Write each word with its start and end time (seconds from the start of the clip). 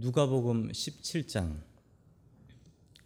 누가복음 0.00 0.72
17장 0.72 1.60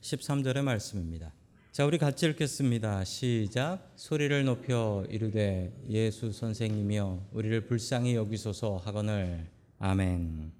13절의 0.01 0.63
말씀입니다. 0.63 1.33
자, 1.73 1.85
우리 1.85 1.99
같이 1.99 2.25
읽겠습니다. 2.27 3.03
시작. 3.03 3.93
소리를 3.97 4.45
높여 4.45 5.05
이르되 5.11 5.73
예수 5.89 6.31
선생님이여 6.31 7.31
우리를 7.33 7.67
불쌍히 7.67 8.15
여기소서 8.15 8.77
하거늘 8.77 9.45
아멘. 9.81 10.53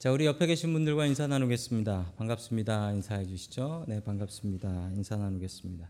자, 0.00 0.10
우리 0.10 0.26
옆에 0.26 0.46
계신 0.46 0.72
분들과 0.72 1.06
인사 1.06 1.28
나누겠습니다. 1.28 2.14
반갑습니다. 2.16 2.90
인사해 2.90 3.24
주시죠. 3.24 3.84
네, 3.86 4.02
반갑습니다. 4.02 4.90
인사 4.96 5.14
나누겠습니다. 5.14 5.88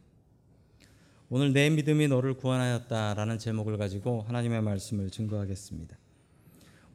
오늘 1.31 1.55
내 1.55 1.71
믿음이 1.71 2.09
너를 2.09 2.35
구원하였다라는 2.35 3.39
제목을 3.39 3.79
가지고 3.79 4.21
하나님의 4.21 4.61
말씀을 4.61 5.09
증거하겠습니다. 5.09 5.97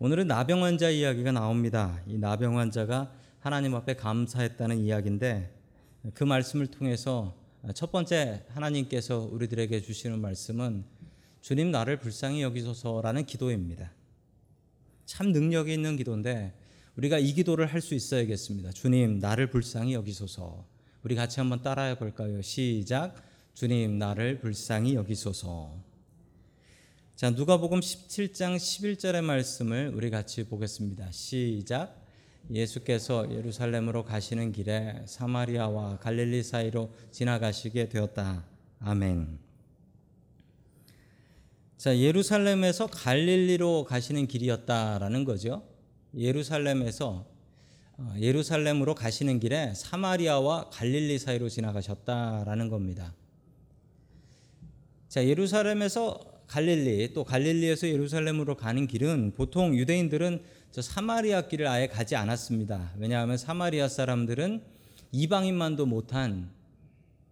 오늘은 0.01 0.27
나병 0.27 0.63
환자 0.63 0.89
이야기가 0.89 1.33
나옵니다. 1.33 2.01
이 2.07 2.17
나병 2.17 2.57
환자가 2.57 3.11
하나님 3.39 3.75
앞에 3.75 3.95
감사했다는 3.97 4.77
이야기인데 4.77 5.53
그 6.13 6.23
말씀을 6.23 6.67
통해서 6.67 7.35
첫 7.73 7.91
번째 7.91 8.45
하나님께서 8.47 9.27
우리들에게 9.29 9.81
주시는 9.81 10.21
말씀은 10.21 10.85
주님 11.41 11.71
나를 11.71 11.99
불쌍히 11.99 12.41
여기소서라는 12.43 13.25
기도입니다. 13.25 13.91
참 15.05 15.33
능력이 15.33 15.73
있는 15.73 15.97
기도인데 15.97 16.53
우리가 16.95 17.19
이 17.19 17.33
기도를 17.33 17.65
할 17.65 17.81
수 17.81 17.93
있어야겠습니다. 17.93 18.71
주님 18.71 19.19
나를 19.19 19.49
불쌍히 19.49 19.93
여기소서. 19.95 20.65
우리 21.03 21.15
같이 21.15 21.41
한번 21.41 21.61
따라해 21.61 21.97
볼까요? 21.97 22.41
시작. 22.41 23.15
주님 23.53 23.99
나를 23.99 24.39
불쌍히 24.39 24.95
여기소서. 24.95 25.88
자, 27.19 27.31
누가복음 27.31 27.81
17장 27.81 28.55
11절의 28.55 29.21
말씀을 29.21 29.91
우리 29.93 30.09
같이 30.09 30.45
보겠습니다. 30.45 31.11
시작. 31.11 32.01
예수께서 32.49 33.29
예루살렘으로 33.29 34.05
가시는 34.05 34.53
길에 34.53 35.03
사마리아와 35.05 35.97
갈릴리 35.97 36.43
사이로 36.43 36.93
지나가시게 37.11 37.89
되었다. 37.89 38.45
아멘. 38.79 39.37
자, 41.75 41.97
예루살렘에서 41.97 42.87
갈릴리로 42.87 43.83
가시는 43.83 44.25
길이었다라는 44.25 45.25
거죠. 45.25 45.67
예루살렘에서 46.15 47.25
어, 47.97 48.13
예루살렘으로 48.17 48.95
가시는 48.95 49.41
길에 49.41 49.73
사마리아와 49.73 50.69
갈릴리 50.69 51.19
사이로 51.19 51.49
지나가셨다라는 51.49 52.69
겁니다. 52.69 53.13
자, 55.09 55.25
예루살렘에서 55.25 56.38
갈릴리 56.49 57.13
또 57.13 57.23
갈릴리에서 57.23 57.87
예루살렘으로 57.87 58.57
가는 58.57 58.87
길은 58.87 59.33
보통 59.35 59.75
유대인들은 59.77 60.41
저 60.71 60.81
사마리아 60.81 61.41
길을 61.41 61.67
아예 61.67 61.87
가지 61.87 62.15
않았습니다. 62.15 62.93
왜냐하면 62.97 63.37
사마리아 63.37 63.87
사람들은 63.87 64.63
이방인만도 65.11 65.85
못한 65.85 66.49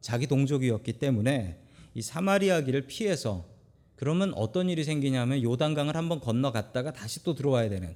자기 0.02 0.28
동족이었기 0.28 0.94
때문에 0.94 1.58
이 1.96 2.02
사마리아 2.02 2.62
길을 2.62 2.84
피해서 2.84 3.46
그러면 3.96 4.34
어떤 4.36 4.70
일이 4.70 4.84
생기냐면 4.84 5.42
요단강을 5.42 5.96
한번 5.96 6.20
건너갔다가 6.20 6.94
다시 6.94 7.24
또 7.24 7.34
들어와야 7.34 7.70
되는 7.70 7.96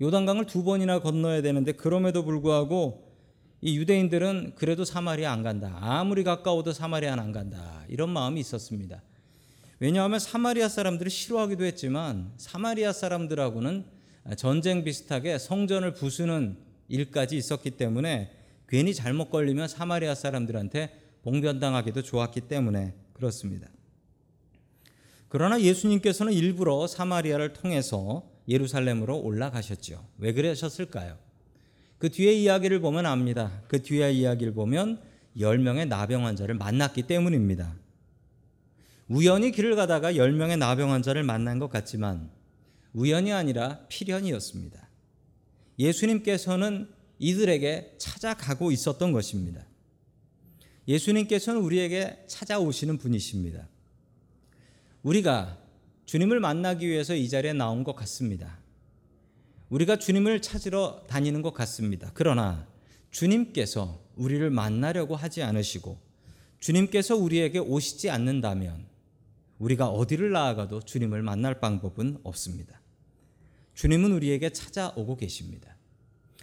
요단강을 0.00 0.46
두 0.46 0.64
번이나 0.64 0.98
건너야 0.98 1.40
되는데 1.40 1.70
그럼에도 1.70 2.24
불구하고 2.24 3.14
이 3.60 3.78
유대인들은 3.78 4.54
그래도 4.56 4.84
사마리아 4.84 5.30
안 5.30 5.44
간다. 5.44 5.78
아무리 5.80 6.24
가까워도 6.24 6.72
사마리아는 6.72 7.22
안 7.22 7.30
간다. 7.30 7.84
이런 7.88 8.10
마음이 8.10 8.40
있었습니다. 8.40 9.02
왜냐하면 9.78 10.18
사마리아 10.18 10.68
사람들이 10.68 11.10
싫어하기도 11.10 11.64
했지만 11.64 12.32
사마리아 12.38 12.92
사람들하고는 12.92 13.84
전쟁 14.36 14.84
비슷하게 14.84 15.38
성전을 15.38 15.92
부수는 15.92 16.56
일까지 16.88 17.36
있었기 17.36 17.72
때문에 17.72 18.32
괜히 18.68 18.94
잘못 18.94 19.30
걸리면 19.30 19.68
사마리아 19.68 20.14
사람들한테 20.14 21.02
봉변당하기도 21.22 22.02
좋았기 22.02 22.42
때문에 22.42 22.94
그렇습니다. 23.12 23.68
그러나 25.28 25.60
예수님께서는 25.60 26.32
일부러 26.32 26.86
사마리아를 26.86 27.52
통해서 27.52 28.28
예루살렘으로 28.48 29.18
올라가셨죠. 29.18 30.06
왜 30.18 30.32
그러셨을까요? 30.32 31.18
그 31.98 32.10
뒤에 32.10 32.32
이야기를 32.32 32.80
보면 32.80 33.06
압니다. 33.06 33.62
그 33.68 33.82
뒤에 33.82 34.12
이야기를 34.12 34.54
보면 34.54 35.00
10명의 35.36 35.88
나병 35.88 36.24
환자를 36.24 36.54
만났기 36.54 37.02
때문입니다. 37.02 37.74
우연히 39.08 39.52
길을 39.52 39.76
가다가 39.76 40.12
10명의 40.12 40.58
나병 40.58 40.90
환자를 40.90 41.22
만난 41.22 41.58
것 41.58 41.68
같지만 41.68 42.30
우연이 42.92 43.32
아니라 43.32 43.86
필연이었습니다. 43.88 44.88
예수님께서는 45.78 46.88
이들에게 47.18 47.96
찾아가고 47.98 48.72
있었던 48.72 49.12
것입니다. 49.12 49.64
예수님께서는 50.88 51.60
우리에게 51.60 52.24
찾아오시는 52.26 52.98
분이십니다. 52.98 53.68
우리가 55.02 55.58
주님을 56.06 56.40
만나기 56.40 56.88
위해서 56.88 57.14
이 57.14 57.28
자리에 57.28 57.52
나온 57.52 57.84
것 57.84 57.94
같습니다. 57.96 58.58
우리가 59.68 59.98
주님을 59.98 60.42
찾으러 60.42 61.04
다니는 61.08 61.42
것 61.42 61.52
같습니다. 61.52 62.10
그러나 62.14 62.66
주님께서 63.10 64.00
우리를 64.16 64.48
만나려고 64.50 65.16
하지 65.16 65.42
않으시고 65.42 65.98
주님께서 66.60 67.16
우리에게 67.16 67.58
오시지 67.58 68.10
않는다면 68.10 68.95
우리가 69.58 69.88
어디를 69.88 70.30
나아가도 70.32 70.82
주님을 70.82 71.22
만날 71.22 71.60
방법은 71.60 72.18
없습니다. 72.22 72.80
주님은 73.74 74.12
우리에게 74.12 74.50
찾아오고 74.50 75.16
계십니다. 75.16 75.76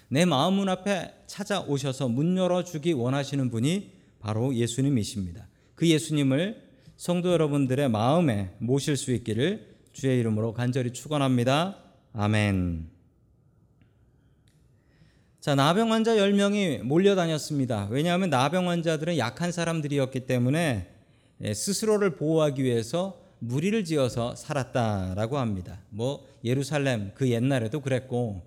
내 0.07 0.25
마음 0.25 0.55
문 0.55 0.69
앞에 0.69 1.13
찾아오셔서 1.25 2.07
문 2.07 2.37
열어주기 2.37 2.93
원하시는 2.93 3.49
분이 3.49 3.93
바로 4.19 4.53
예수님이십니다. 4.53 5.47
그 5.75 5.87
예수님을 5.87 6.61
성도 6.95 7.31
여러분들의 7.31 7.89
마음에 7.89 8.55
모실 8.59 8.95
수 8.95 9.11
있기를 9.11 9.75
주의 9.91 10.19
이름으로 10.19 10.53
간절히 10.53 10.93
축원합니다. 10.93 11.77
아멘. 12.13 12.89
자, 15.39 15.55
나병 15.55 15.91
환자 15.91 16.15
10명이 16.15 16.83
몰려다녔습니다. 16.83 17.87
왜냐하면 17.91 18.29
나병 18.29 18.69
환자들은 18.69 19.17
약한 19.17 19.51
사람들이었기 19.51 20.21
때문에 20.21 20.59
예, 20.59 20.92
스스로를 21.53 22.15
보호하기 22.15 22.63
위해서 22.63 23.19
무리를 23.39 23.83
지어서 23.83 24.35
살았다라고 24.35 25.37
합니다. 25.37 25.81
뭐 25.89 26.25
예루살렘 26.43 27.11
그 27.13 27.29
옛날에도 27.29 27.81
그랬고 27.81 28.41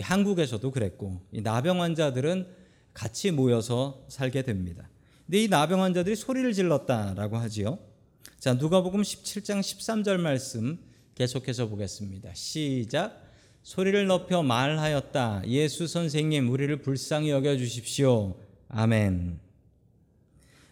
한국에서도 0.00 0.70
그랬고 0.70 1.20
이 1.32 1.40
나병 1.40 1.80
환자들은 1.80 2.46
같이 2.92 3.30
모여서 3.30 4.04
살게 4.08 4.42
됩니다. 4.42 4.88
근데 5.26 5.44
이 5.44 5.48
나병 5.48 5.82
환자들이 5.82 6.16
소리를 6.16 6.52
질렀다라고 6.52 7.36
하지요. 7.38 7.78
자, 8.38 8.54
누가복음 8.54 9.02
17장 9.02 9.60
13절 9.60 10.18
말씀 10.18 10.78
계속해서 11.14 11.68
보겠습니다. 11.68 12.34
시작. 12.34 13.22
소리를 13.62 14.06
높여 14.06 14.42
말하였다. 14.42 15.42
예수 15.46 15.86
선생님, 15.86 16.50
우리를 16.50 16.74
불쌍히 16.82 17.30
여겨 17.30 17.56
주십시오. 17.58 18.36
아멘. 18.68 19.49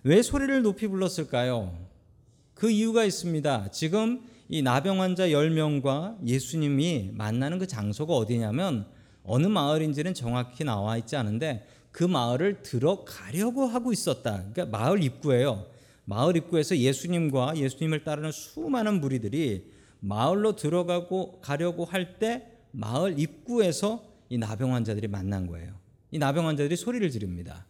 왜 0.08 0.22
소리를 0.22 0.62
높이 0.62 0.88
불렀을까요? 0.88 1.76
그 2.54 2.70
이유가 2.70 3.04
있습니다. 3.04 3.70
지금 3.72 4.22
이 4.48 4.62
나병 4.62 5.02
환자 5.02 5.28
10명과 5.28 6.26
예수님이 6.26 7.10
만나는 7.12 7.58
그 7.58 7.66
장소가 7.66 8.14
어디냐면 8.14 8.86
어느 9.22 9.46
마을인지는 9.48 10.14
정확히 10.14 10.64
나와 10.64 10.96
있지 10.96 11.14
않은데 11.14 11.66
그 11.92 12.04
마을을 12.04 12.62
들어가려고 12.62 13.66
하고 13.66 13.92
있었다. 13.92 14.44
그러니까 14.50 14.64
마을 14.78 15.04
입구예요. 15.04 15.66
마을 16.06 16.38
입구에서 16.38 16.78
예수님과 16.78 17.58
예수님을 17.58 18.02
따르는 18.02 18.32
수많은 18.32 19.02
무리들이 19.02 19.70
마을로 20.00 20.56
들어가고 20.56 21.40
가려고 21.42 21.84
할 21.84 22.18
때 22.18 22.46
마을 22.70 23.18
입구에서 23.20 24.02
이 24.30 24.38
나병 24.38 24.72
환자들이 24.72 25.06
만난 25.08 25.46
거예요. 25.46 25.74
이 26.10 26.18
나병 26.18 26.46
환자들이 26.46 26.76
소리를 26.76 27.10
지릅니다. 27.10 27.66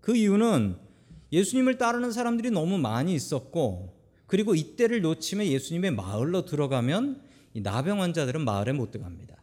그 0.00 0.14
이유는 0.14 0.88
예수님을 1.32 1.78
따르는 1.78 2.12
사람들이 2.12 2.50
너무 2.50 2.78
많이 2.78 3.14
있었고 3.14 3.98
그리고 4.26 4.54
이때를 4.54 5.00
놓치면 5.00 5.46
예수님의 5.46 5.92
마을로 5.92 6.44
들어가면 6.44 7.22
이 7.54 7.60
나병 7.60 8.00
환자들은 8.00 8.44
마을에 8.44 8.72
못 8.72 8.90
들어갑니다. 8.90 9.36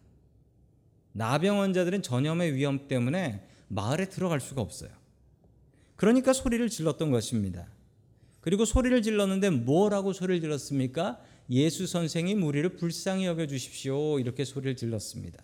나병 1.13 1.61
환자들은 1.61 2.03
전염의 2.03 2.53
위험 2.53 2.87
때문에 2.87 3.45
마을에 3.67 4.07
들어갈 4.07 4.39
수가 4.39 4.61
없어요. 4.61 4.89
그러니까 5.95 6.31
소리를 6.31 6.69
질렀던 6.69 7.11
것입니다. 7.11 7.67
그리고 8.39 8.63
소리를 8.63 9.01
질렀는데 9.01 9.49
뭐라고 9.49 10.13
소리를 10.13 10.39
질렀습니까? 10.41 11.19
예수 11.49 11.87
선생님 11.87 12.43
우리를 12.43 12.77
불쌍히 12.77 13.25
여겨 13.25 13.47
주십시오. 13.47 14.19
이렇게 14.19 14.45
소리를 14.45 14.75
질렀습니다. 14.75 15.43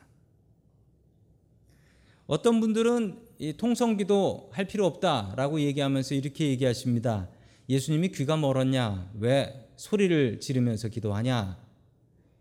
어떤 2.27 2.61
분들은 2.61 3.22
이 3.39 3.53
통성기도 3.53 4.49
할 4.51 4.65
필요 4.65 4.85
없다라고 4.85 5.59
얘기하면서 5.61 6.15
이렇게 6.15 6.49
얘기하십니다. 6.49 7.29
예수님이 7.67 8.09
귀가 8.09 8.37
멀었냐? 8.37 9.11
왜 9.19 9.67
소리를 9.75 10.39
지르면서 10.39 10.87
기도하냐? 10.89 11.57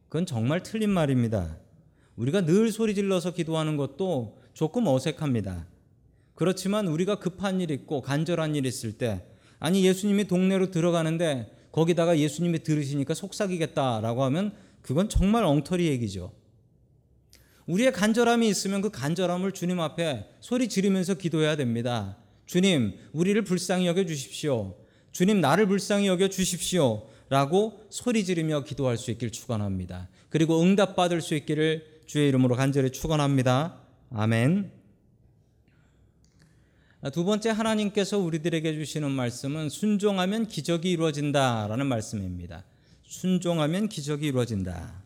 그건 0.09 0.27
정말 0.27 0.62
틀린 0.62 0.91
말입니다. 0.91 1.56
우리가 2.17 2.44
늘 2.44 2.71
소리 2.71 2.94
질러서 2.94 3.33
기도하는 3.33 3.77
것도 3.77 4.39
조금 4.53 4.87
어색합니다. 4.87 5.67
그렇지만 6.35 6.87
우리가 6.87 7.17
급한 7.17 7.61
일 7.61 7.71
있고 7.71 8.03
간절한 8.03 8.55
일 8.55 8.67
있을 8.67 8.93
때 8.93 9.25
아니 9.59 9.87
예수님이 9.87 10.27
동네로 10.27 10.71
들어가는데 10.71 11.50
거기다가 11.73 12.19
예수님이 12.19 12.62
들으시니까 12.62 13.15
속삭이겠다라고 13.15 14.25
하면 14.25 14.53
그건 14.83 15.09
정말 15.09 15.44
엉터리 15.44 15.87
얘기죠. 15.87 16.33
우리의 17.67 17.93
간절함이 17.93 18.49
있으면 18.49 18.81
그 18.81 18.91
간절함을 18.91 19.53
주님 19.53 19.81
앞에 19.81 20.29
소리 20.41 20.69
지르면서 20.69 21.14
기도해야 21.14 21.56
됩니다. 21.56 22.17
주님, 22.47 22.94
우리를 23.12 23.41
불쌍히 23.44 23.87
여겨 23.87 24.05
주십시오. 24.05 24.76
주님, 25.12 25.41
나를 25.41 25.67
불쌍히 25.67 26.06
여겨 26.06 26.29
주십시오. 26.29 27.09
라고 27.29 27.87
소리 27.88 28.25
지르며 28.25 28.62
기도할 28.64 28.99
수 28.99 29.11
있길 29.11 29.31
축원합니다. 29.31 30.09
그리고 30.29 30.61
응답 30.61 30.97
받을 30.97 31.20
수 31.20 31.35
있기를 31.35 32.03
주의 32.06 32.29
이름으로 32.29 32.56
간절히 32.56 32.91
축원합니다. 32.91 33.81
아멘. 34.11 34.70
두 37.12 37.25
번째 37.25 37.50
하나님께서 37.50 38.19
우리들에게 38.19 38.75
주시는 38.75 39.11
말씀은 39.11 39.70
순종하면 39.70 40.47
기적이 40.47 40.91
이루어진다라는 40.93 41.87
말씀입니다. 41.87 42.65
순종하면 43.03 43.88
기적이 43.88 44.29
이루어진다. 44.29 45.03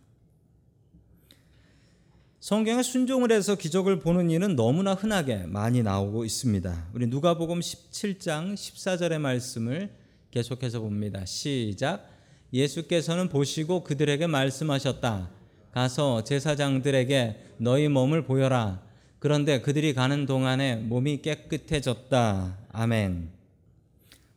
성경에 2.47 2.85
순종을 2.85 3.33
해서 3.33 3.57
기적을 3.57 3.99
보는 3.99 4.31
일은 4.31 4.55
너무나 4.55 4.95
흔하게 4.95 5.39
많이 5.49 5.83
나오고 5.83 6.25
있습니다. 6.25 6.91
우리 6.95 7.09
누가복음 7.09 7.59
17장 7.59 8.55
14절의 8.55 9.19
말씀을 9.19 9.91
계속해서 10.31 10.79
봅니다. 10.79 11.27
시작. 11.27 12.09
예수께서는 12.53 13.31
보시고 13.31 13.83
그들에게 13.83 14.29
말씀하셨다. 14.29 15.29
가서 15.73 16.23
제사장들에게 16.23 17.37
너희 17.57 17.89
몸을 17.89 18.23
보여라. 18.23 18.81
그런데 19.19 19.61
그들이 19.61 19.93
가는 19.93 20.25
동안에 20.25 20.77
몸이 20.77 21.23
깨끗해졌다. 21.23 22.59
아멘. 22.71 23.29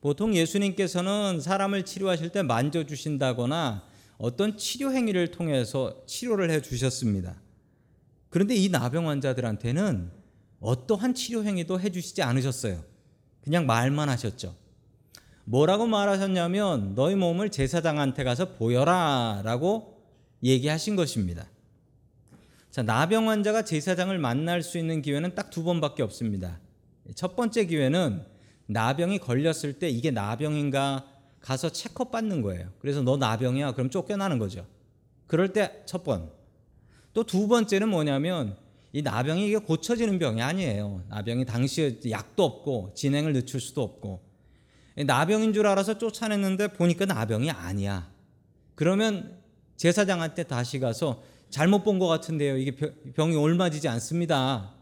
보통 0.01 0.33
예수님께서는 0.33 1.41
사람을 1.41 1.85
치료하실 1.85 2.29
때 2.29 2.41
만져주신다거나 2.41 3.83
어떤 4.17 4.57
치료 4.57 4.91
행위를 4.91 5.29
통해서 5.29 6.01
치료를 6.07 6.50
해 6.50 6.59
주셨습니다. 6.63 7.35
그런데 8.29 8.55
이 8.55 8.69
나병 8.69 9.09
환자들한테는 9.09 10.11
어떠한 10.59 11.13
치료 11.13 11.43
행위도 11.43 11.79
해 11.79 11.89
주시지 11.89 12.21
않으셨어요. 12.21 12.83
그냥 13.41 13.65
말만 13.65 14.09
하셨죠. 14.09 14.55
뭐라고 15.45 15.87
말하셨냐면 15.87 16.93
너희 16.95 17.15
몸을 17.15 17.49
제사장한테 17.49 18.23
가서 18.23 18.53
보여라 18.53 19.41
라고 19.43 20.03
얘기하신 20.43 20.95
것입니다. 20.95 21.47
자, 22.69 22.83
나병 22.83 23.29
환자가 23.29 23.63
제사장을 23.63 24.15
만날 24.19 24.61
수 24.61 24.77
있는 24.77 25.01
기회는 25.01 25.33
딱 25.33 25.49
두 25.49 25.63
번밖에 25.63 26.03
없습니다. 26.03 26.59
첫 27.15 27.35
번째 27.35 27.65
기회는 27.65 28.23
나병이 28.67 29.17
걸렸을 29.17 29.79
때 29.79 29.89
이게 29.89 30.11
나병인가 30.11 31.07
가서 31.41 31.69
체크업 31.71 32.11
받는 32.11 32.43
거예요. 32.43 32.69
그래서 32.79 33.01
너 33.01 33.17
나병이야. 33.17 33.71
그럼 33.71 33.89
쫓겨나는 33.89 34.37
거죠. 34.37 34.67
그럴 35.25 35.51
때 35.53 35.83
첫 35.87 36.03
번. 36.03 36.29
또 37.13 37.23
두 37.23 37.47
번째는 37.47 37.89
뭐냐면 37.89 38.57
이 38.94 39.01
나병이 39.01 39.47
이게 39.47 39.57
고쳐지는 39.57 40.19
병이 40.19 40.41
아니에요. 40.41 41.03
나병이 41.09 41.45
당시에 41.45 42.00
약도 42.09 42.44
없고 42.44 42.94
진행을 42.95 43.33
늦출 43.33 43.59
수도 43.59 43.81
없고 43.83 44.21
나병인 44.95 45.53
줄 45.53 45.67
알아서 45.67 45.97
쫓아냈는데 45.97 46.69
보니까 46.69 47.06
나병이 47.06 47.51
아니야. 47.51 48.11
그러면 48.75 49.38
제사장한테 49.77 50.44
다시 50.44 50.79
가서 50.79 51.23
잘못 51.50 51.83
본 51.83 52.00
것 52.00 52.07
같은데요. 52.07 52.57
이게 52.57 52.71
병이 53.13 53.35
옮아지지 53.35 53.88
않습니다. 53.88 54.73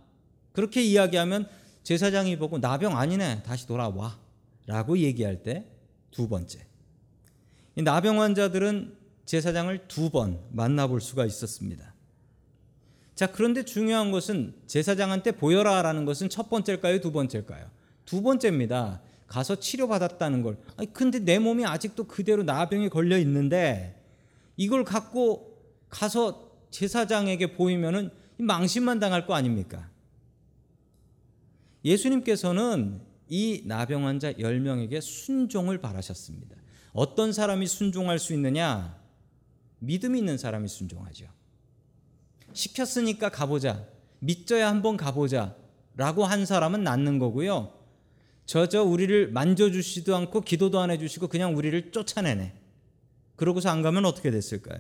그렇게 0.54 0.84
이야기하면 0.84 1.48
제사장이 1.84 2.38
보고 2.38 2.58
나병 2.58 2.98
아니네. 2.98 3.44
다시 3.44 3.68
돌아와. 3.68 4.18
라고 4.66 4.98
얘기할 4.98 5.44
때 5.44 5.66
두 6.12 6.28
번째. 6.28 6.66
이 7.76 7.82
나병 7.84 8.20
환자들은 8.22 8.98
제사장을 9.26 9.88
두 9.88 10.10
번 10.10 10.40
만나볼 10.52 11.00
수가 11.00 11.26
있었습니다. 11.26 11.94
자, 13.18 13.26
그런데 13.26 13.66
중요한 13.66 14.12
것은 14.12 14.54
제사장한테 14.68 15.32
보여라라는 15.32 16.06
것은 16.06 16.30
첫 16.30 16.52
번째일까요? 16.52 17.02
두 17.02 17.12
번째일까요? 17.12 17.68
두 18.06 18.22
번째입니다. 18.22 19.02
가서 19.26 19.60
치료받았다는 19.60 20.44
걸. 20.44 20.60
아니, 20.78 20.94
근데 20.94 21.18
내 21.18 21.40
몸이 21.40 21.66
아직도 21.66 22.04
그대로 22.04 22.44
나병에 22.44 22.90
걸려 22.90 23.18
있는데 23.18 24.00
이걸 24.56 24.84
갖고 24.84 25.58
가서 25.90 26.52
제사장에게 26.70 27.54
보이면은 27.54 28.12
망신만 28.38 29.00
당할 29.00 29.26
거 29.26 29.34
아닙니까? 29.34 29.90
예수님께서는 31.84 33.02
이 33.30 33.64
나병 33.66 34.06
환자 34.06 34.32
10명에게 34.34 35.02
순종을 35.02 35.80
바라셨습니다. 35.80 36.56
어떤 36.94 37.34
사람이 37.34 37.66
순종할 37.66 38.20
수 38.20 38.36
있느냐? 38.36 38.96
믿음이 39.80 40.20
있는 40.20 40.38
사람이 40.38 40.68
순종하죠. 40.68 41.36
시켰으니까 42.58 43.30
가보자. 43.30 43.86
믿져야 44.20 44.68
한번 44.68 44.98
가보자. 44.98 45.56
라고 45.96 46.26
한 46.26 46.46
사람은 46.46 46.84
낫는 46.84 47.20
거고요. 47.20 47.74
저저 48.46 48.84
우리를 48.84 49.32
만져주시도 49.32 50.16
않고 50.16 50.42
기도도 50.42 50.80
안 50.80 50.90
해주시고 50.92 51.28
그냥 51.28 51.56
우리를 51.56 51.92
쫓아내네. 51.92 52.54
그러고서 53.36 53.70
안 53.70 53.82
가면 53.82 54.06
어떻게 54.06 54.32
됐을까요? 54.32 54.80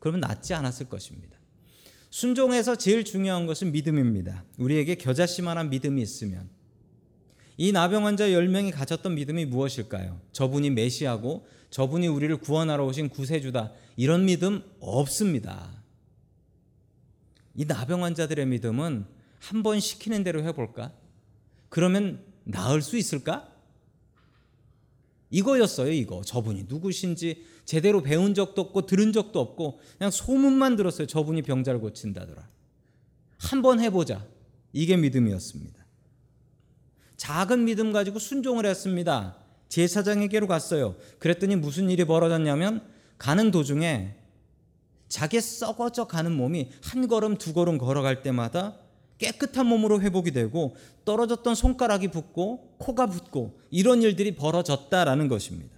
그러면 0.00 0.20
낫지 0.20 0.54
않았을 0.54 0.88
것입니다. 0.88 1.38
순종에서 2.10 2.76
제일 2.76 3.04
중요한 3.04 3.46
것은 3.46 3.72
믿음입니다. 3.72 4.44
우리에게 4.58 4.96
겨자씨만한 4.96 5.70
믿음이 5.70 6.02
있으면 6.02 6.48
이 7.56 7.70
나병 7.70 8.06
환자 8.06 8.26
10명이 8.26 8.72
가졌던 8.72 9.14
믿음이 9.14 9.44
무엇일까요? 9.46 10.20
저분이 10.32 10.70
메시아고 10.70 11.46
저분이 11.70 12.08
우리를 12.08 12.36
구원하러 12.38 12.84
오신 12.86 13.10
구세주다. 13.10 13.72
이런 13.96 14.24
믿음 14.24 14.62
없습니다. 14.80 15.81
이 17.54 17.64
나병 17.64 18.04
환자들의 18.04 18.46
믿음은 18.46 19.06
한 19.40 19.62
번 19.62 19.80
시키는 19.80 20.22
대로 20.24 20.42
해볼까? 20.44 20.92
그러면 21.68 22.22
나을 22.44 22.80
수 22.80 22.96
있을까? 22.96 23.48
이거였어요, 25.30 25.90
이거. 25.90 26.22
저분이 26.22 26.66
누구신지 26.68 27.44
제대로 27.64 28.02
배운 28.02 28.34
적도 28.34 28.60
없고 28.62 28.86
들은 28.86 29.12
적도 29.12 29.40
없고 29.40 29.80
그냥 29.98 30.10
소문만 30.10 30.76
들었어요. 30.76 31.06
저분이 31.06 31.42
병자를 31.42 31.80
고친다더라. 31.80 32.48
한 33.38 33.62
번 33.62 33.80
해보자. 33.80 34.24
이게 34.72 34.96
믿음이었습니다. 34.96 35.84
작은 37.16 37.64
믿음 37.64 37.92
가지고 37.92 38.18
순종을 38.18 38.66
했습니다. 38.66 39.36
제사장에게로 39.68 40.46
갔어요. 40.46 40.96
그랬더니 41.18 41.56
무슨 41.56 41.88
일이 41.90 42.04
벌어졌냐면 42.04 42.86
가는 43.18 43.50
도중에 43.50 44.16
자기 45.12 45.42
썩어져 45.42 46.06
가는 46.06 46.32
몸이 46.32 46.70
한 46.82 47.06
걸음 47.06 47.36
두 47.36 47.52
걸음 47.52 47.76
걸어갈 47.76 48.22
때마다 48.22 48.78
깨끗한 49.18 49.66
몸으로 49.66 50.00
회복이 50.00 50.30
되고 50.30 50.74
떨어졌던 51.04 51.54
손가락이 51.54 52.08
붓고 52.08 52.76
코가 52.78 53.08
붓고 53.08 53.60
이런 53.70 54.00
일들이 54.00 54.34
벌어졌다라는 54.34 55.28
것입니다. 55.28 55.76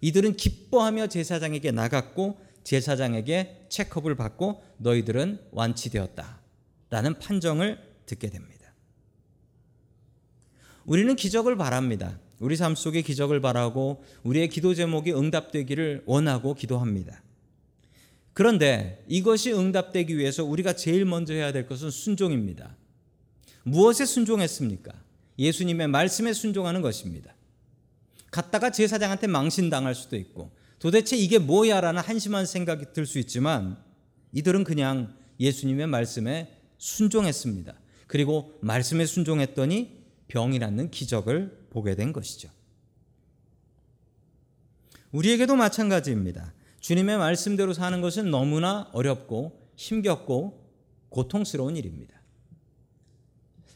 이들은 0.00 0.38
기뻐하며 0.38 1.08
제사장에게 1.08 1.70
나갔고 1.70 2.38
제사장에게 2.64 3.66
체크업을 3.68 4.14
받고 4.14 4.62
너희들은 4.78 5.48
완치되었다. 5.50 6.40
라는 6.88 7.18
판정을 7.18 7.78
듣게 8.06 8.30
됩니다. 8.30 8.72
우리는 10.86 11.14
기적을 11.14 11.58
바랍니다. 11.58 12.18
우리 12.38 12.56
삶 12.56 12.74
속에 12.74 13.02
기적을 13.02 13.42
바라고 13.42 14.02
우리의 14.22 14.48
기도 14.48 14.74
제목이 14.74 15.12
응답되기를 15.12 16.04
원하고 16.06 16.54
기도합니다. 16.54 17.22
그런데 18.34 19.04
이것이 19.08 19.52
응답되기 19.52 20.16
위해서 20.16 20.44
우리가 20.44 20.74
제일 20.74 21.04
먼저 21.04 21.34
해야 21.34 21.52
될 21.52 21.66
것은 21.66 21.90
순종입니다. 21.90 22.76
무엇에 23.64 24.04
순종했습니까? 24.04 24.92
예수님의 25.38 25.88
말씀에 25.88 26.32
순종하는 26.32 26.80
것입니다. 26.82 27.34
갔다가 28.30 28.70
제사장한테 28.70 29.26
망신당할 29.26 29.94
수도 29.94 30.16
있고 30.16 30.50
도대체 30.78 31.16
이게 31.16 31.38
뭐야라는 31.38 32.02
한심한 32.02 32.46
생각이 32.46 32.86
들 32.92 33.06
수 33.06 33.18
있지만 33.18 33.76
이들은 34.32 34.64
그냥 34.64 35.14
예수님의 35.38 35.86
말씀에 35.86 36.58
순종했습니다. 36.78 37.74
그리고 38.06 38.58
말씀에 38.62 39.06
순종했더니 39.06 40.02
병이 40.28 40.58
낫는 40.58 40.90
기적을 40.90 41.66
보게 41.70 41.94
된 41.94 42.12
것이죠. 42.12 42.48
우리에게도 45.12 45.54
마찬가지입니다. 45.56 46.52
주님의 46.82 47.16
말씀대로 47.16 47.72
사는 47.72 48.00
것은 48.00 48.30
너무나 48.30 48.88
어렵고 48.92 49.56
힘겹고 49.76 50.68
고통스러운 51.08 51.76
일입니다. 51.76 52.20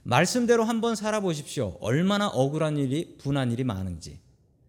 말씀대로 0.03 0.65
한번 0.65 0.97
살아보십시오. 0.97 1.79
얼마나 1.81 2.27
억울한 2.27 2.77
일이, 2.77 3.17
분한 3.19 3.53
일이 3.53 3.63
많은지. 3.63 4.19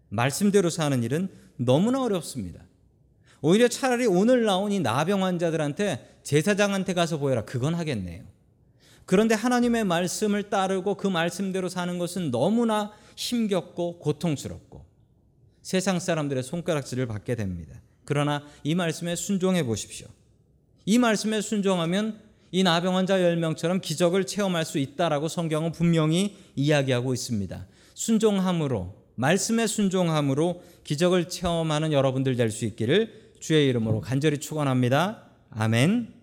말씀대로 0.08 0.70
사는 0.70 1.02
일은 1.02 1.28
너무나 1.56 2.00
어렵습니다. 2.02 2.62
오히려 3.40 3.66
차라리 3.66 4.06
오늘 4.06 4.44
나온 4.44 4.70
이 4.70 4.78
나병 4.78 5.24
환자들한테 5.24 6.20
제사장한테 6.22 6.94
가서 6.94 7.18
보여라. 7.18 7.44
그건 7.44 7.74
하겠네요. 7.74 8.22
그런데 9.04 9.34
하나님의 9.34 9.84
말씀을 9.84 10.48
따르고 10.48 10.94
그 10.94 11.08
말씀대로 11.08 11.68
사는 11.68 11.98
것은 11.98 12.30
너무나 12.30 12.92
힘겹고 13.16 13.98
고통스럽고 13.98 14.84
세상 15.62 15.98
사람들의 15.98 16.42
손가락질을 16.44 17.06
받게 17.06 17.34
됩니다. 17.34 17.80
그러나 18.08 18.42
이 18.64 18.74
말씀에 18.74 19.16
순종해 19.16 19.64
보십시오. 19.64 20.06
이 20.86 20.96
말씀에 20.96 21.42
순종하면 21.42 22.18
이 22.50 22.62
나병 22.62 22.96
환자 22.96 23.18
10명처럼 23.18 23.82
기적을 23.82 24.24
체험할 24.24 24.64
수 24.64 24.78
있다라고 24.78 25.28
성경은 25.28 25.72
분명히 25.72 26.34
이야기하고 26.56 27.12
있습니다. 27.12 27.66
순종함으로 27.92 28.94
말씀에 29.16 29.66
순종함으로 29.66 30.62
기적을 30.84 31.28
체험하는 31.28 31.92
여러분들 31.92 32.36
될 32.36 32.50
수 32.50 32.64
있기를 32.64 33.32
주의 33.40 33.68
이름으로 33.68 34.00
간절히 34.00 34.38
축원합니다. 34.38 35.28
아멘. 35.50 36.14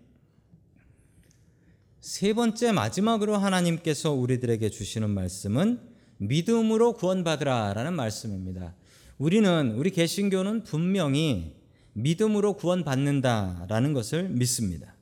세 2.01 2.33
번째 2.33 2.71
마지막으로 2.71 3.37
하나님께서 3.37 4.11
우리들에게 4.11 4.67
주시는 4.71 5.11
말씀은 5.11 5.79
믿음으로 6.17 6.93
구원받으라라는 6.93 7.93
말씀입니다. 7.93 8.73
우리는 9.19 9.75
우리 9.77 9.91
개신교는 9.91 10.63
분명히 10.63 11.63
믿음으로 11.95 12.53
구원받는다라는 12.53 13.93
것을 13.93 14.29
믿습니다. 14.29 14.93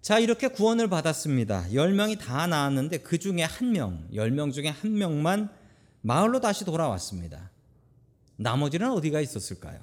자, 0.00 0.18
이렇게 0.18 0.48
구원을 0.48 0.88
받았습니다. 0.88 1.66
10명이 1.70 2.18
다 2.18 2.46
나왔는데 2.46 2.98
그 2.98 3.18
중에 3.18 3.42
한 3.42 3.72
명, 3.72 4.08
10명 4.12 4.52
중에 4.52 4.68
한 4.68 4.94
명만 4.94 5.50
마을로 6.00 6.40
다시 6.40 6.64
돌아왔습니다. 6.64 7.50
나머지는 8.36 8.90
어디가 8.92 9.20
있었을까요? 9.20 9.78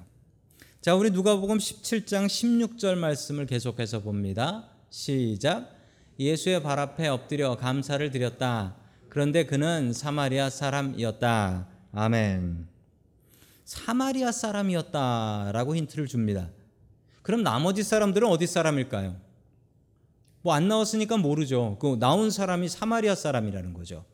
자, 0.80 0.94
우리 0.94 1.10
누가복음 1.10 1.58
17장 1.58 2.26
16절 2.26 2.96
말씀을 2.96 3.46
계속해서 3.46 4.00
봅니다. 4.00 4.70
시작. 4.90 5.76
예수의 6.18 6.62
발 6.62 6.78
앞에 6.78 7.06
엎드려 7.08 7.56
감사를 7.56 8.10
드렸다. 8.10 8.76
그런데 9.08 9.44
그는 9.44 9.92
사마리아 9.92 10.50
사람이었다. 10.50 11.68
아멘. 11.92 12.77
사마리아 13.68 14.32
사람이었다라고 14.32 15.76
힌트를 15.76 16.06
줍니다. 16.06 16.48
그럼 17.20 17.42
나머지 17.42 17.82
사람들은 17.82 18.26
어디 18.26 18.46
사람일까요? 18.46 19.14
뭐 20.40 20.54
안 20.54 20.68
나왔으니까 20.68 21.18
모르죠. 21.18 21.76
그 21.78 21.98
나온 22.00 22.30
사람이 22.30 22.70
사마리아 22.70 23.14
사람이라는 23.14 23.74
거죠. 23.74 24.06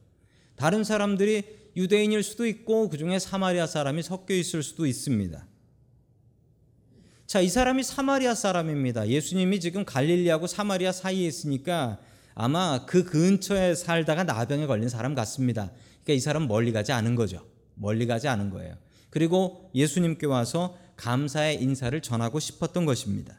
다른 0.56 0.82
사람들이 0.82 1.44
유대인일 1.76 2.25
수도 2.25 2.49
있고 2.49 2.88
그 2.88 2.99
중에 2.99 3.20
사마리아 3.20 3.68
사람이 3.68 4.02
섞여 4.02 4.34
있을 4.34 4.64
수도 4.64 4.87
있습니다. 4.87 5.46
자, 7.28 7.40
이 7.40 7.49
사람이 7.49 7.84
사마리아 7.84 8.34
사람입니다. 8.34 9.06
예수님이 9.06 9.61
지금 9.61 9.84
갈릴리하고 9.84 10.49
사마리아 10.49 10.90
사이에 10.90 11.28
있으니까 11.28 12.00
아마 12.34 12.84
그 12.87 13.04
근처에 13.04 13.76
살다가 13.76 14.25
나병에 14.25 14.66
걸린 14.66 14.88
사람 14.88 15.14
같습니다. 15.14 15.70
그러니까 16.02 16.12
이 16.14 16.18
사람 16.18 16.49
멀리 16.49 16.73
가지 16.73 16.90
않은 16.90 17.14
거죠. 17.14 17.46
멀리 17.76 18.08
가지 18.08 18.26
않은 18.26 18.50
거예요. 18.50 18.76
그리고 19.14 19.71
예수님께 19.76 20.26
와서 20.26 20.76
감사의 20.97 21.62
인사를 21.62 21.99
전하고 22.02 22.40
싶었던 22.40 22.85
것입니다. 22.85 23.38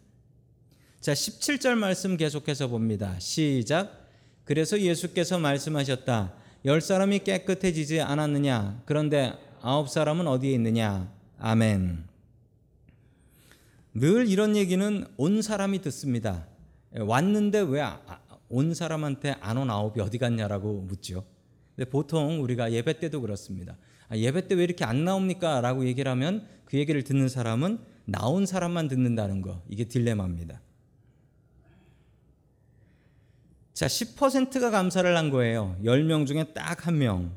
자, 1.02 1.12
17절 1.12 1.76
말씀 1.76 2.16
계속해서 2.16 2.70
봅니다. 2.70 3.20
시작. 3.20 4.08
그래서 4.46 4.80
예수께서 4.80 5.38
말씀하셨다. 5.38 6.34
열 6.64 6.80
사람이 6.80 7.20
깨끗해지지 7.20 8.00
않았느냐? 8.00 8.84
그런데 8.86 9.34
아홉 9.62 9.90
사람은 9.90 10.28
어디에 10.28 10.54
있느냐? 10.54 11.12
아멘. 11.40 12.06
늘 13.96 14.30
이런 14.30 14.56
얘기는 14.56 15.06
온 15.18 15.42
사람이 15.42 15.82
듣습니다. 15.82 16.48
왔는데 16.98 17.60
왜 17.60 17.82
온 18.48 18.74
사람한테 18.74 19.36
안 19.42 19.58
온 19.58 19.70
아홉이 19.70 20.00
어디 20.00 20.18
갔냐라고 20.20 20.84
묻죠. 20.84 21.26
근데 21.76 21.90
보통 21.90 22.42
우리가 22.42 22.72
예배 22.72 23.00
때도 23.00 23.20
그렇습니다. 23.20 23.76
아, 24.10 24.16
예배 24.18 24.48
때 24.48 24.56
왜 24.56 24.64
이렇게 24.64 24.86
안 24.86 25.04
나옵니까? 25.04 25.62
라고 25.62 25.86
얘기를 25.86 26.10
하면 26.12 26.48
그 26.66 26.78
얘기를 26.78 27.04
듣는 27.04 27.28
사람은 27.30 27.80
나온 28.06 28.46
사람만 28.46 28.88
듣는다는 28.88 29.42
거. 29.42 29.62
이게 29.70 29.86
딜레마입니다. 29.86 30.62
자, 33.74 33.88
10%가 33.88 34.70
감사를 34.72 35.18
한 35.18 35.30
거예요. 35.30 35.76
10명 35.84 36.26
중에 36.26 36.54
딱 36.54 36.88
한 36.88 36.98
명. 36.98 37.36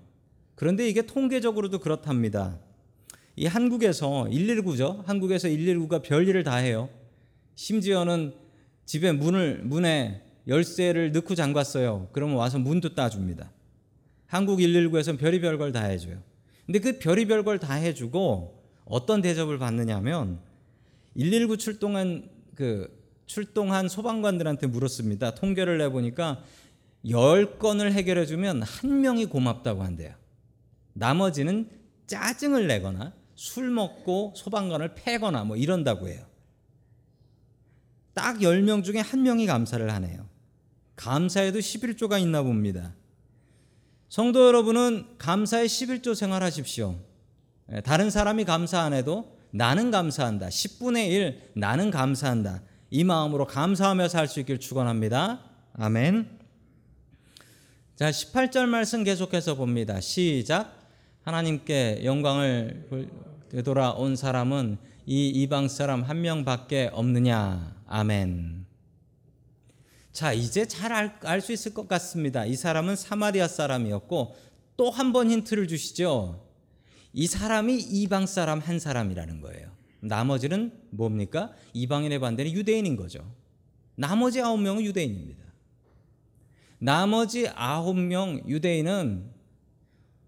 그런데 0.55 0.89
이게 0.89 1.03
통계적으로도 1.03 1.79
그렇답니다. 1.81 2.59
이 3.37 3.47
한국에서 3.47 4.25
119죠. 4.31 5.05
한국에서 5.07 5.49
119가 5.49 6.03
별일을 6.03 6.45
다 6.45 6.57
해요. 6.57 6.89
심지어는 7.55 8.35
집에 8.85 9.13
문을 9.13 9.63
문에 9.65 10.23
열쇠를 10.47 11.13
넣고 11.13 11.35
잠갔어요. 11.35 12.09
그러면 12.13 12.37
와서 12.37 12.59
문도 12.59 12.95
따줍니다. 12.95 13.53
한국 14.27 14.59
119에서는 14.59 15.19
별의별 15.19 15.59
걸 15.59 15.73
다 15.73 15.85
해줘요. 15.85 16.23
근데 16.69 16.81
그 16.81 16.99
별의별 16.99 17.45
걸 17.45 17.59
다 17.59 17.75
해주고 17.75 18.63
어떤 18.85 19.23
대접을 19.23 19.59
받느냐면 19.59 20.39
119 21.19 21.57
출동한 21.57 22.29
그 22.55 22.95
출동한 23.25 23.89
소방관들한테 23.89 24.67
물었습니다. 24.67 25.35
통계를 25.35 25.79
내보니까 25.79 26.45
10건을 27.07 27.93
해결해 27.93 28.27
주면 28.27 28.63
한 28.63 29.01
명이 29.01 29.27
고맙다고 29.27 29.83
한대요. 29.83 30.15
나머지는 30.93 31.71
짜증을 32.07 32.67
내거나 32.67 33.15
술 33.35 33.71
먹고 33.71 34.35
소방관을 34.37 34.95
패거나 34.95 35.45
뭐 35.45 35.57
이런다고 35.57 36.09
해요. 36.09 36.27
딱 38.13 38.39
10명 38.41 38.85
중에 38.85 38.99
한 38.99 39.23
명이 39.23 39.47
감사를 39.47 39.91
하네요. 39.91 40.29
감사에도 40.97 41.61
11조가 41.61 42.21
있나 42.21 42.43
봅니다. 42.43 42.95
성도 44.09 44.47
여러분은 44.47 45.05
감사의 45.19 45.69
11조 45.69 46.15
생활하십시오. 46.15 46.97
예, 47.73 47.81
다른 47.83 48.09
사람이 48.09 48.45
감사 48.45 48.81
안 48.81 48.95
해도 48.95 49.37
나는 49.51 49.91
감사한다. 49.91 50.49
10분의 50.49 51.11
1 51.11 51.51
나는 51.57 51.91
감사한다. 51.91 52.63
이 52.91 53.05
마음으로 53.05 53.47
감사하며 53.47 54.09
살 54.09 54.27
수 54.27 54.41
있길 54.41 54.61
축원합니다. 54.61 55.41
아멘. 55.75 56.39
자, 57.97 58.11
18절 58.11 58.67
말씀 58.67 59.05
계속해서 59.05 59.57
봅니다. 59.57 60.01
시작. 60.01 60.75
하나님께 61.23 62.03
영광을 62.05 62.89
되돌아온 63.51 64.17
사람은 64.17 64.79
이 65.05 65.29
이방 65.29 65.69
사람 65.69 66.03
한 66.03 66.23
명밖에 66.23 66.89
없느냐. 66.93 67.77
아멘. 67.87 68.68
자, 70.19 70.33
이제 70.33 70.67
잘 70.67 70.91
알수 71.21 71.53
있을 71.53 71.73
것 71.75 71.87
같습니다. 71.87 72.45
이 72.45 72.57
사람은 72.57 72.97
사마리아 72.97 73.47
사람이었고 73.47 74.35
또 74.77 74.91
한 74.91 75.13
번 75.13 75.31
힌트를 75.31 75.69
주시죠. 75.69 76.45
이 77.13 77.29
사람이 77.29 77.77
이방 77.79 78.27
사람 78.27 78.59
한 78.59 78.81
사람이라는 78.81 79.41
거예요. 79.41 79.71
나머지는 80.01 80.73
뭡니까? 80.91 81.53
이방인의 81.73 82.19
반대는 82.19 82.51
유대인인 82.51 82.97
거죠. 82.97 83.33
나머지 83.95 84.41
아홉 84.41 84.61
명은 84.61 84.83
유대인입니다. 84.83 85.45
나머지 86.81 87.47
아홉 87.55 87.97
명 87.97 88.43
유대인은 88.49 89.31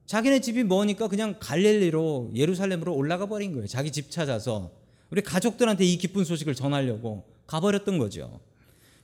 자기네 0.06 0.40
집이 0.40 0.62
뭐니까 0.62 1.09
그냥 1.09 1.35
갈릴리로 1.40 2.30
예루살렘으로 2.37 2.94
올라가 2.94 3.26
버린 3.26 3.54
거예요. 3.54 3.66
자기 3.66 3.90
집 3.90 4.12
찾아서 4.12 4.70
우리 5.11 5.20
가족들한테 5.20 5.85
이 5.85 5.97
기쁜 5.97 6.23
소식을 6.25 6.54
전하려고 6.54 7.25
가버렸던 7.49 7.99
거죠. 7.99 8.38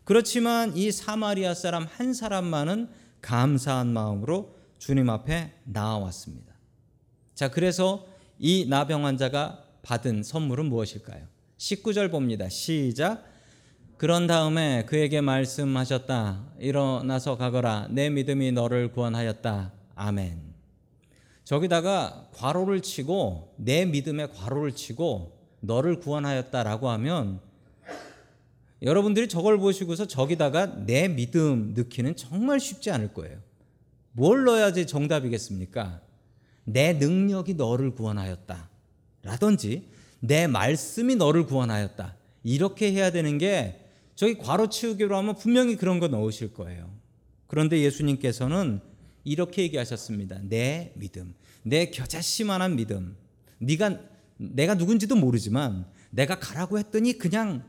그렇지만 0.06 0.76
이 0.76 0.92
사마리아 0.92 1.52
사람 1.52 1.84
한 1.84 2.14
사람만은 2.14 2.88
감사한 3.22 3.88
마음으로 3.88 4.54
주님 4.78 5.10
앞에 5.10 5.52
나와왔습니다. 5.64 6.54
자, 7.34 7.50
그래서 7.50 8.06
이 8.38 8.66
나병 8.68 9.04
환자가 9.04 9.64
받은 9.82 10.22
선물은 10.22 10.66
무엇일까요? 10.66 11.26
19절 11.58 12.12
봅니다. 12.12 12.48
시작. 12.48 13.24
그런 13.96 14.28
다음에 14.28 14.84
그에게 14.84 15.20
말씀하셨다. 15.20 16.52
일어나서 16.60 17.36
가거라. 17.36 17.88
내 17.90 18.08
믿음이 18.08 18.52
너를 18.52 18.92
구원하였다. 18.92 19.72
아멘. 19.96 20.40
저기다가 21.42 22.28
괄호를 22.32 22.80
치고 22.80 23.54
내 23.56 23.84
믿음에 23.84 24.26
괄호를 24.28 24.70
치고 24.70 25.36
너를 25.58 25.98
구원하였다라고 25.98 26.90
하면 26.90 27.40
여러분들이 28.82 29.28
저걸 29.28 29.58
보시고서 29.58 30.06
저기다가 30.06 30.84
내 30.84 31.08
믿음 31.08 31.74
넣기는 31.74 32.16
정말 32.16 32.60
쉽지 32.60 32.90
않을 32.90 33.14
거예요. 33.14 33.38
뭘 34.12 34.44
넣어야지 34.44 34.86
정답이겠습니까? 34.86 36.00
내 36.64 36.92
능력이 36.92 37.54
너를 37.54 37.94
구원하였다. 37.94 38.68
라든지 39.22 39.88
내 40.20 40.46
말씀이 40.46 41.16
너를 41.16 41.46
구원하였다. 41.46 42.16
이렇게 42.42 42.92
해야 42.92 43.10
되는 43.10 43.38
게 43.38 43.84
저기 44.14 44.38
괄호 44.38 44.68
치우기로 44.68 45.16
하면 45.16 45.36
분명히 45.36 45.76
그런 45.76 46.00
거 46.00 46.08
넣으실 46.08 46.54
거예요. 46.54 46.90
그런데 47.46 47.80
예수님께서는 47.80 48.80
이렇게 49.24 49.62
얘기하셨습니다. 49.62 50.40
내 50.42 50.92
믿음, 50.94 51.34
내 51.62 51.90
겨자씨만한 51.90 52.76
믿음. 52.76 53.16
네가 53.58 54.00
내가 54.38 54.74
누군지도 54.74 55.16
모르지만 55.16 55.86
내가 56.10 56.38
가라고 56.38 56.78
했더니 56.78 57.18
그냥 57.18 57.64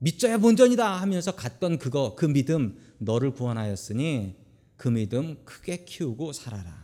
믿져야 0.00 0.38
본전이다 0.38 1.00
하면서 1.00 1.32
갔던 1.36 1.78
그거 1.78 2.14
그 2.16 2.26
믿음 2.26 2.78
너를 2.98 3.32
구원하였으니 3.32 4.34
그 4.76 4.88
믿음 4.88 5.44
크게 5.44 5.84
키우고 5.84 6.32
살아라. 6.32 6.80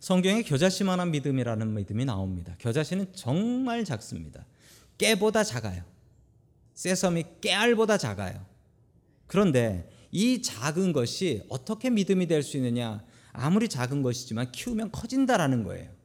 성경에 0.00 0.42
겨자씨만한 0.42 1.10
믿음이라는 1.12 1.74
믿음이 1.74 2.04
나옵니다. 2.04 2.56
겨자씨는 2.58 3.12
정말 3.14 3.84
작습니다. 3.84 4.44
깨보다 4.98 5.44
작아요. 5.44 5.84
세섬이 6.74 7.24
깨알보다 7.40 7.96
작아요. 7.98 8.44
그런데 9.26 9.88
이 10.10 10.42
작은 10.42 10.92
것이 10.92 11.44
어떻게 11.48 11.90
믿음이 11.90 12.26
될 12.26 12.42
수 12.42 12.56
있느냐? 12.56 13.04
아무리 13.32 13.68
작은 13.68 14.02
것이지만 14.02 14.50
키우면 14.50 14.90
커진다라는 14.90 15.62
거예요. 15.62 15.99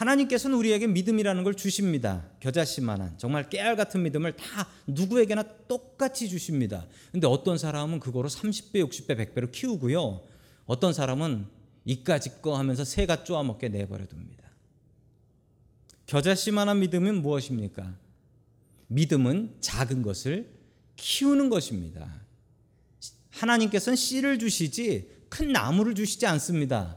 하나님께서는 0.00 0.56
우리에게 0.56 0.86
믿음이라는 0.86 1.44
걸 1.44 1.54
주십니다. 1.54 2.24
겨자씨만한 2.40 3.18
정말 3.18 3.50
깨알 3.50 3.76
같은 3.76 4.02
믿음을 4.02 4.34
다 4.34 4.66
누구에게나 4.86 5.42
똑같이 5.68 6.30
주십니다. 6.30 6.86
근데 7.12 7.26
어떤 7.26 7.58
사람은 7.58 8.00
그거로 8.00 8.30
30배, 8.30 8.76
60배, 8.76 9.34
100배로 9.34 9.52
키우고요. 9.52 10.22
어떤 10.64 10.94
사람은 10.94 11.46
이까짓 11.84 12.40
거 12.40 12.56
하면서 12.56 12.82
새가 12.82 13.24
쪼아먹게 13.24 13.68
내버려 13.68 14.06
둡니다. 14.10 14.48
겨자씨만한 16.06 16.80
믿음은 16.80 17.20
무엇입니까? 17.20 17.94
믿음은 18.86 19.56
작은 19.60 20.00
것을 20.00 20.50
키우는 20.96 21.50
것입니다. 21.50 22.10
하나님께서는 23.32 23.96
씨를 23.96 24.38
주시지 24.38 25.10
큰 25.28 25.52
나무를 25.52 25.94
주시지 25.94 26.26
않습니다. 26.26 26.96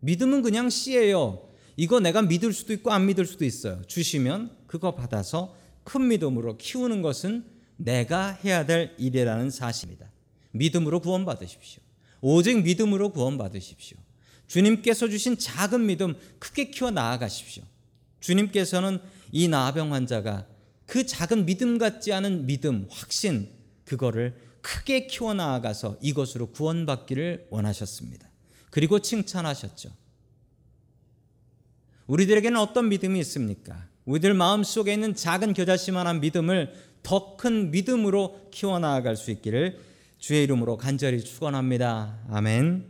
믿음은 0.00 0.40
그냥 0.40 0.70
씨예요. 0.70 1.49
이거 1.80 1.98
내가 1.98 2.20
믿을 2.20 2.52
수도 2.52 2.74
있고 2.74 2.92
안 2.92 3.06
믿을 3.06 3.24
수도 3.24 3.46
있어요. 3.46 3.80
주시면 3.86 4.54
그거 4.66 4.94
받아서 4.94 5.56
큰 5.82 6.08
믿음으로 6.08 6.58
키우는 6.58 7.00
것은 7.00 7.42
내가 7.78 8.32
해야 8.44 8.66
될 8.66 8.94
일이라는 8.98 9.48
사실입니다. 9.48 10.12
믿음으로 10.50 11.00
구원받으십시오. 11.00 11.82
오직 12.20 12.62
믿음으로 12.64 13.12
구원받으십시오. 13.12 13.96
주님께서 14.46 15.08
주신 15.08 15.38
작은 15.38 15.86
믿음 15.86 16.16
크게 16.38 16.68
키워 16.68 16.90
나아가십시오. 16.90 17.62
주님께서는 18.20 18.98
이 19.32 19.48
나병 19.48 19.94
환자가 19.94 20.46
그 20.84 21.06
작은 21.06 21.46
믿음 21.46 21.78
같지 21.78 22.12
않은 22.12 22.44
믿음, 22.44 22.88
확신, 22.90 23.48
그거를 23.86 24.36
크게 24.60 25.06
키워 25.06 25.32
나아가서 25.32 25.96
이것으로 26.02 26.50
구원받기를 26.50 27.46
원하셨습니다. 27.48 28.28
그리고 28.68 28.98
칭찬하셨죠. 28.98 29.98
우리들에게는 32.10 32.58
어떤 32.58 32.88
믿음이 32.88 33.20
있습니까? 33.20 33.86
우리들 34.04 34.34
마음 34.34 34.64
속에 34.64 34.92
있는 34.92 35.14
작은 35.14 35.54
겨자씨만한 35.54 36.20
믿음을 36.20 36.72
더 37.02 37.36
큰 37.36 37.70
믿음으로 37.70 38.48
키워 38.50 38.78
나아갈 38.78 39.16
수 39.16 39.30
있기를 39.30 39.78
주의 40.18 40.42
이름으로 40.42 40.76
간절히 40.76 41.22
축원합니다. 41.22 42.18
아멘. 42.28 42.89